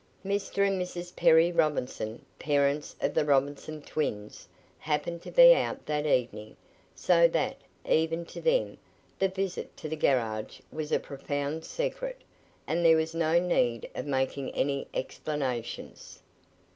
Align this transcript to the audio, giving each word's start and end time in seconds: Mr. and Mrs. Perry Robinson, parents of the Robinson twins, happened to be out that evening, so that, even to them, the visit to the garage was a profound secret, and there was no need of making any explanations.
Mr. 0.25 0.65
and 0.67 0.81
Mrs. 0.81 1.15
Perry 1.15 1.51
Robinson, 1.51 2.25
parents 2.39 2.95
of 3.01 3.13
the 3.13 3.23
Robinson 3.23 3.83
twins, 3.83 4.47
happened 4.79 5.21
to 5.21 5.29
be 5.29 5.53
out 5.53 5.85
that 5.85 6.07
evening, 6.07 6.57
so 6.95 7.27
that, 7.27 7.57
even 7.87 8.25
to 8.25 8.41
them, 8.41 8.79
the 9.19 9.27
visit 9.29 9.77
to 9.77 9.87
the 9.87 9.95
garage 9.95 10.59
was 10.71 10.91
a 10.91 10.97
profound 10.99 11.63
secret, 11.63 12.19
and 12.65 12.83
there 12.83 12.97
was 12.97 13.13
no 13.13 13.37
need 13.37 13.87
of 13.93 14.07
making 14.07 14.49
any 14.55 14.87
explanations. 14.91 16.23